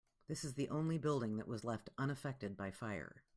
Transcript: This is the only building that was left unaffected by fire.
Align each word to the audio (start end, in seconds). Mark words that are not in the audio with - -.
This 0.27 0.43
is 0.43 0.55
the 0.55 0.67
only 0.69 0.97
building 0.97 1.37
that 1.37 1.47
was 1.47 1.63
left 1.63 1.91
unaffected 1.95 2.57
by 2.57 2.71
fire. 2.71 3.21